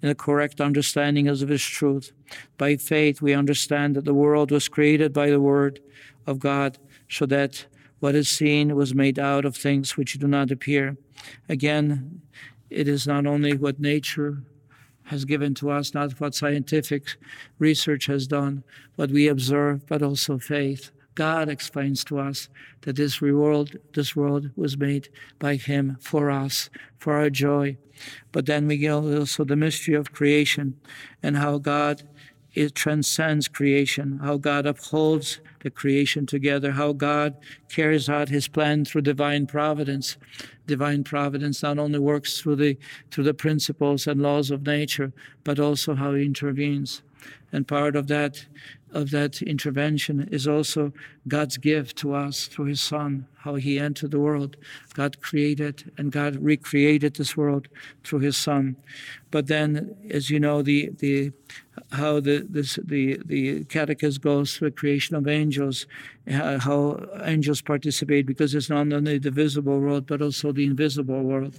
in 0.01 0.09
the 0.09 0.15
correct 0.15 0.61
understanding 0.61 1.29
of 1.29 1.41
His 1.41 1.63
truth. 1.63 2.13
By 2.57 2.77
faith, 2.77 3.21
we 3.21 3.35
understand 3.35 3.97
that 3.97 4.05
the 4.05 4.15
world 4.15 4.51
was 4.51 4.69
created 4.69 5.13
by 5.13 5.31
the 5.31 5.41
Word 5.41 5.81
of 6.27 6.39
God, 6.39 6.79
so 7.09 7.27
that 7.27 7.67
what 8.01 8.15
is 8.15 8.29
seen 8.29 8.75
was 8.77 8.95
made 8.95 9.19
out 9.19 9.45
of 9.45 9.57
things 9.57 9.97
which 9.97 10.19
do 10.19 10.29
not 10.29 10.51
appear. 10.51 10.97
Again, 11.49 12.23
it 12.71 12.87
is 12.87 13.07
not 13.07 13.27
only 13.27 13.57
what 13.57 13.81
nature 13.81 14.43
has 15.09 15.25
given 15.25 15.55
to 15.55 15.71
us, 15.71 15.95
not 15.95 16.21
what 16.21 16.35
scientific 16.35 17.17
research 17.59 18.07
has 18.07 18.27
done, 18.27 18.63
what 18.97 19.11
we 19.11 19.29
observe, 19.29 19.87
but 19.87 20.03
also 20.03 20.39
faith. 20.39 20.91
God 21.15 21.49
explains 21.49 22.05
to 22.05 22.21
us 22.21 22.49
that 22.83 22.97
this 22.97 23.21
world, 23.21 23.77
this 23.95 24.15
world 24.15 24.51
was 24.55 24.79
made 24.79 25.09
by 25.39 25.57
Him 25.57 25.97
for 26.01 26.31
us, 26.31 26.71
for 26.99 27.15
our 27.15 27.31
joy. 27.31 27.77
But 28.31 28.47
then 28.47 28.69
we 28.69 28.77
get 28.77 28.93
also 28.93 29.45
the 29.45 29.57
mystery 29.57 29.95
of 29.95 30.13
creation 30.13 30.79
and 31.23 31.37
how 31.37 31.59
God 31.59 32.03
it 32.59 32.75
transcends 32.75 33.47
creation, 33.47 34.19
how 34.21 34.37
God 34.37 34.67
upholds 34.67 35.41
the 35.61 35.71
creation 35.71 36.27
together, 36.27 36.73
how 36.73 36.93
God 36.93 37.37
carries 37.69 38.09
out 38.09 38.29
his 38.29 38.49
plan 38.49 38.85
through 38.85 39.03
divine 39.03 39.47
providence. 39.47 40.17
Divine 40.67 41.05
providence 41.05 41.63
not 41.63 41.79
only 41.79 42.01
works 42.01 42.41
through 42.41 42.57
the 42.57 42.77
through 43.13 43.25
the 43.25 43.33
principles 43.33 44.09
and 44.09 44.21
laws 44.21 44.51
of 44.51 44.67
nature, 44.67 45.13
but 45.45 45.61
also 45.61 45.95
how 45.95 46.15
he 46.15 46.25
intervenes. 46.25 47.03
And 47.53 47.67
part 47.67 47.97
of 47.97 48.09
that 48.09 48.47
of 48.93 49.11
that 49.11 49.43
intervention 49.43 50.29
is 50.33 50.47
also 50.47 50.93
God's 51.27 51.59
gift 51.59 51.97
to 51.99 52.15
us 52.15 52.47
through 52.47 52.67
his 52.67 52.81
son, 52.81 53.27
how 53.39 53.57
he 53.57 53.79
entered 53.79 54.11
the 54.13 54.21
world. 54.21 54.57
God 54.95 55.21
created 55.21 55.93
and 55.99 56.11
God 56.11 56.37
recreated 56.37 57.17
this 57.17 57.37
world 57.37 57.69
through 58.03 58.21
his 58.21 58.37
son. 58.37 58.77
But 59.31 59.47
then, 59.47 59.95
as 60.11 60.31
you 60.31 60.41
know, 60.41 60.63
the, 60.63 60.91
the 60.99 61.33
how 61.93 62.21
the, 62.21 62.47
this, 62.49 62.79
the, 62.83 63.21
the 63.25 63.65
catechism 63.65 64.23
goes 64.23 64.57
through 64.57 64.71
the 64.71 64.77
creation 64.77 65.17
of 65.17 65.29
angels, 65.29 65.87
uh, 66.31 66.59
how 66.59 67.07
angels 67.23 67.61
participate 67.61 68.27
because 68.27 68.55
it's 68.55 68.71
not 68.71 68.93
only 68.93 69.19
the 69.19 69.31
visible 69.31 69.79
world, 69.79 70.07
but 70.07 70.23
also 70.23 70.51
the 70.51 70.65
invisible 70.65 71.23
world. 71.23 71.59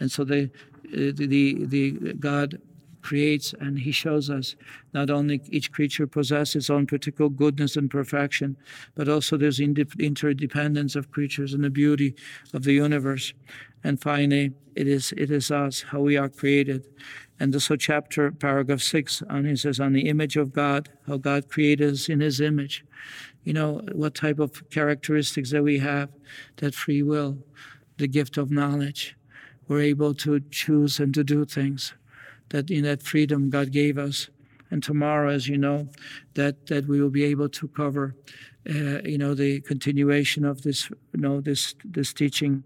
And 0.00 0.10
so 0.10 0.24
the, 0.24 0.44
uh, 0.44 1.12
the, 1.12 1.26
the, 1.26 1.66
the 1.66 1.90
God 2.14 2.60
creates 3.08 3.54
and 3.58 3.78
he 3.78 3.90
shows 3.90 4.28
us 4.28 4.54
not 4.92 5.08
only 5.08 5.40
each 5.48 5.72
creature 5.72 6.06
possesses 6.06 6.56
its 6.56 6.68
own 6.68 6.86
particular 6.86 7.30
goodness 7.30 7.74
and 7.74 7.90
perfection, 7.90 8.54
but 8.94 9.08
also 9.08 9.38
there's 9.38 9.60
interdependence 9.60 10.94
of 10.94 11.10
creatures 11.10 11.54
and 11.54 11.64
the 11.64 11.70
beauty 11.70 12.14
of 12.52 12.64
the 12.64 12.74
universe. 12.74 13.32
And 13.82 13.98
finally, 13.98 14.52
it 14.74 14.86
is 14.86 15.14
it 15.16 15.30
is 15.30 15.50
us, 15.50 15.86
how 15.90 16.00
we 16.00 16.18
are 16.18 16.28
created. 16.28 16.86
And 17.40 17.62
so 17.62 17.76
chapter 17.76 18.30
paragraph 18.30 18.82
six 18.82 19.22
on 19.30 19.46
it 19.46 19.58
says 19.58 19.80
on 19.80 19.94
the 19.94 20.06
image 20.06 20.36
of 20.36 20.52
God, 20.52 20.90
how 21.06 21.16
God 21.16 21.48
created 21.48 21.94
us 21.94 22.10
in 22.10 22.20
his 22.20 22.42
image. 22.42 22.84
You 23.42 23.54
know, 23.54 23.80
what 23.92 24.14
type 24.14 24.38
of 24.38 24.68
characteristics 24.68 25.50
that 25.52 25.62
we 25.62 25.78
have, 25.78 26.10
that 26.56 26.74
free 26.74 27.02
will, 27.02 27.38
the 27.96 28.08
gift 28.08 28.36
of 28.36 28.50
knowledge. 28.50 29.16
We're 29.66 29.80
able 29.94 30.12
to 30.26 30.40
choose 30.50 31.00
and 31.00 31.14
to 31.14 31.24
do 31.24 31.46
things 31.46 31.94
that 32.50 32.70
in 32.70 32.84
that 32.84 33.02
freedom 33.02 33.50
God 33.50 33.72
gave 33.72 33.98
us. 33.98 34.28
And 34.70 34.82
tomorrow, 34.82 35.30
as 35.30 35.48
you 35.48 35.56
know, 35.56 35.88
that, 36.34 36.66
that 36.66 36.86
we 36.86 37.00
will 37.00 37.10
be 37.10 37.24
able 37.24 37.48
to 37.48 37.68
cover, 37.68 38.14
uh, 38.68 39.00
you 39.02 39.16
know, 39.16 39.34
the 39.34 39.60
continuation 39.62 40.44
of 40.44 40.62
this, 40.62 40.90
you 40.90 41.20
know, 41.20 41.40
this 41.40 41.74
this 41.84 42.12
teaching 42.12 42.64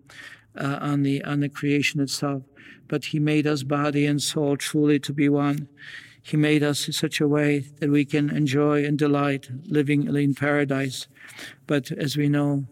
uh, 0.56 0.78
on 0.80 1.02
the 1.02 1.22
on 1.24 1.40
the 1.40 1.48
creation 1.48 2.00
itself. 2.00 2.42
But 2.88 3.06
He 3.06 3.20
made 3.20 3.46
us 3.46 3.62
body 3.62 4.06
and 4.06 4.20
soul 4.20 4.56
truly 4.56 4.98
to 5.00 5.12
be 5.12 5.28
one. 5.28 5.68
He 6.22 6.36
made 6.36 6.62
us 6.62 6.86
in 6.86 6.92
such 6.92 7.20
a 7.20 7.28
way 7.28 7.60
that 7.80 7.90
we 7.90 8.04
can 8.04 8.30
enjoy 8.30 8.84
and 8.84 8.98
delight 8.98 9.48
living 9.66 10.14
in 10.14 10.34
paradise. 10.34 11.08
But 11.66 11.90
as 11.92 12.16
we 12.16 12.28
know, 12.28 12.66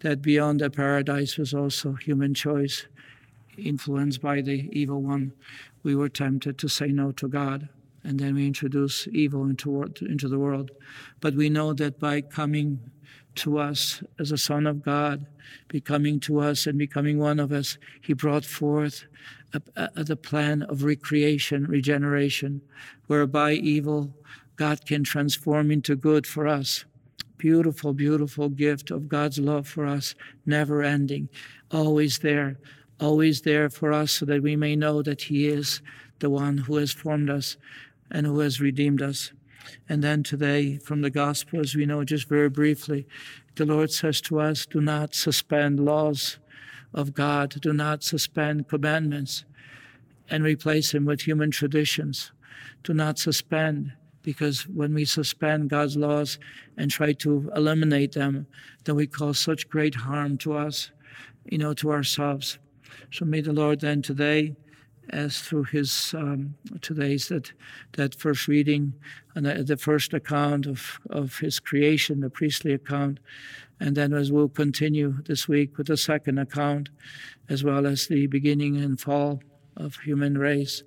that 0.00 0.22
beyond 0.22 0.60
the 0.60 0.70
paradise 0.70 1.36
was 1.36 1.52
also 1.52 1.94
human 1.94 2.34
choice, 2.34 2.86
influenced 3.58 4.20
by 4.20 4.40
the 4.40 4.68
evil 4.72 5.02
one. 5.02 5.32
We 5.82 5.94
were 5.94 6.08
tempted 6.08 6.58
to 6.58 6.68
say 6.68 6.88
no 6.88 7.12
to 7.12 7.28
God, 7.28 7.68
and 8.04 8.18
then 8.18 8.34
we 8.34 8.46
introduce 8.46 9.08
evil 9.08 9.44
into, 9.44 9.82
into 10.00 10.28
the 10.28 10.38
world. 10.38 10.70
But 11.20 11.34
we 11.34 11.48
know 11.48 11.72
that 11.74 11.98
by 11.98 12.20
coming 12.20 12.80
to 13.36 13.58
us 13.58 14.02
as 14.18 14.30
a 14.30 14.38
son 14.38 14.66
of 14.66 14.82
God, 14.82 15.26
becoming 15.68 16.20
to 16.20 16.40
us 16.40 16.66
and 16.66 16.78
becoming 16.78 17.18
one 17.18 17.40
of 17.40 17.52
us, 17.52 17.78
he 18.00 18.12
brought 18.12 18.44
forth 18.44 19.04
a, 19.54 19.62
a, 19.96 20.04
the 20.04 20.16
plan 20.16 20.62
of 20.64 20.84
recreation, 20.84 21.64
regeneration, 21.66 22.60
whereby 23.06 23.52
evil 23.52 24.14
God 24.56 24.84
can 24.86 25.04
transform 25.04 25.70
into 25.70 25.96
good 25.96 26.26
for 26.26 26.46
us. 26.46 26.84
Beautiful, 27.38 27.92
beautiful 27.92 28.48
gift 28.48 28.90
of 28.90 29.08
God's 29.08 29.38
love 29.38 29.66
for 29.66 29.86
us, 29.86 30.14
never 30.46 30.82
ending, 30.82 31.28
always 31.70 32.18
there, 32.20 32.58
always 33.00 33.42
there 33.42 33.68
for 33.68 33.92
us 33.92 34.12
so 34.12 34.26
that 34.26 34.42
we 34.42 34.56
may 34.56 34.76
know 34.76 35.02
that 35.02 35.22
He 35.22 35.48
is 35.48 35.82
the 36.20 36.30
one 36.30 36.58
who 36.58 36.76
has 36.76 36.92
formed 36.92 37.30
us 37.30 37.56
and 38.10 38.26
who 38.26 38.38
has 38.40 38.60
redeemed 38.60 39.02
us. 39.02 39.32
And 39.88 40.02
then 40.02 40.22
today, 40.22 40.76
from 40.78 41.02
the 41.02 41.10
Gospel, 41.10 41.60
as 41.60 41.74
we 41.74 41.86
know 41.86 42.04
just 42.04 42.28
very 42.28 42.48
briefly, 42.48 43.06
the 43.56 43.66
Lord 43.66 43.90
says 43.90 44.20
to 44.22 44.40
us, 44.40 44.66
Do 44.66 44.80
not 44.80 45.14
suspend 45.14 45.80
laws 45.80 46.38
of 46.94 47.14
God, 47.14 47.60
do 47.60 47.72
not 47.72 48.02
suspend 48.02 48.68
commandments 48.68 49.44
and 50.28 50.44
replace 50.44 50.92
them 50.92 51.04
with 51.04 51.22
human 51.22 51.50
traditions. 51.50 52.32
Do 52.82 52.94
not 52.94 53.18
suspend, 53.18 53.92
because 54.22 54.68
when 54.68 54.94
we 54.94 55.04
suspend 55.04 55.70
God's 55.70 55.96
laws 55.96 56.38
and 56.76 56.90
try 56.90 57.12
to 57.14 57.50
eliminate 57.54 58.12
them, 58.12 58.46
then 58.84 58.94
we 58.94 59.06
cause 59.06 59.38
such 59.38 59.68
great 59.68 59.94
harm 59.94 60.38
to 60.38 60.54
us, 60.54 60.90
you 61.44 61.58
know, 61.58 61.74
to 61.74 61.90
ourselves. 61.90 62.58
So 63.10 63.24
may 63.24 63.40
the 63.40 63.52
Lord 63.52 63.80
then 63.80 64.02
today 64.02 64.56
as 65.10 65.40
through 65.40 65.64
his 65.64 66.14
um, 66.16 66.54
today's 66.80 67.28
that 67.28 67.52
that 67.92 68.14
first 68.14 68.48
reading 68.48 68.94
and 69.34 69.46
the, 69.46 69.62
the, 69.62 69.76
first 69.76 70.14
account 70.14 70.66
of, 70.66 71.00
of 71.10 71.38
his 71.38 71.58
creation, 71.58 72.20
the 72.20 72.30
priestly 72.30 72.72
account, 72.72 73.18
and 73.80 73.96
then 73.96 74.12
as 74.12 74.30
we'll 74.30 74.48
continue 74.48 75.22
this 75.24 75.48
week 75.48 75.76
with 75.76 75.88
the 75.88 75.96
second 75.96 76.38
account, 76.38 76.88
as 77.48 77.64
well 77.64 77.86
as 77.86 78.06
the 78.06 78.26
beginning 78.26 78.76
and 78.76 79.00
fall 79.00 79.42
of 79.76 79.96
human 79.96 80.38
race, 80.38 80.82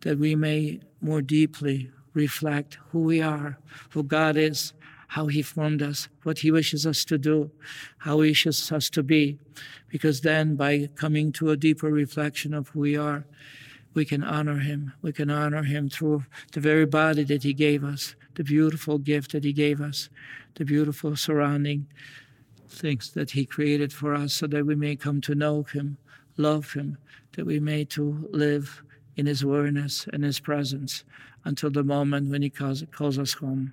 that 0.00 0.18
we 0.18 0.34
may 0.34 0.80
more 1.00 1.20
deeply 1.20 1.90
reflect 2.14 2.78
who 2.90 3.00
we 3.00 3.20
are, 3.20 3.58
who 3.90 4.02
God 4.02 4.36
is, 4.36 4.72
how 5.08 5.26
He 5.26 5.42
formed 5.42 5.82
us, 5.82 6.08
what 6.22 6.38
He 6.38 6.50
wishes 6.50 6.86
us 6.86 7.04
to 7.06 7.18
do, 7.18 7.50
how 7.98 8.20
He 8.20 8.30
wishes 8.30 8.70
us 8.70 8.88
to 8.90 9.02
be. 9.02 9.38
Because 9.88 10.20
then, 10.20 10.54
by 10.54 10.88
coming 10.94 11.32
to 11.32 11.50
a 11.50 11.56
deeper 11.56 11.90
reflection 11.90 12.54
of 12.54 12.68
who 12.68 12.80
we 12.80 12.96
are, 12.96 13.26
we 13.94 14.04
can 14.04 14.22
honor 14.22 14.58
Him. 14.58 14.92
We 15.02 15.12
can 15.12 15.30
honor 15.30 15.62
Him 15.62 15.88
through 15.88 16.24
the 16.52 16.60
very 16.60 16.86
body 16.86 17.24
that 17.24 17.42
He 17.42 17.54
gave 17.54 17.84
us, 17.84 18.14
the 18.34 18.44
beautiful 18.44 18.98
gift 18.98 19.32
that 19.32 19.44
He 19.44 19.52
gave 19.52 19.80
us, 19.80 20.08
the 20.54 20.64
beautiful 20.64 21.16
surrounding 21.16 21.86
things 22.68 23.12
that 23.12 23.30
He 23.30 23.46
created 23.46 23.92
for 23.92 24.14
us 24.14 24.34
so 24.34 24.46
that 24.46 24.66
we 24.66 24.74
may 24.74 24.94
come 24.94 25.20
to 25.22 25.34
know 25.34 25.62
Him, 25.62 25.96
love 26.36 26.74
Him, 26.74 26.98
that 27.32 27.46
we 27.46 27.60
may 27.60 27.84
to 27.86 28.28
live 28.30 28.82
in 29.16 29.24
His 29.26 29.42
awareness 29.42 30.06
and 30.12 30.22
His 30.22 30.38
presence 30.38 31.04
until 31.44 31.70
the 31.70 31.82
moment 31.82 32.30
when 32.30 32.42
He 32.42 32.50
calls, 32.50 32.84
calls 32.92 33.18
us 33.18 33.32
home. 33.32 33.72